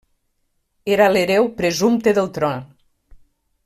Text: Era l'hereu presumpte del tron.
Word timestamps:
Era 0.95 1.09
l'hereu 1.15 1.51
presumpte 1.61 2.17
del 2.21 2.33
tron. 2.39 2.69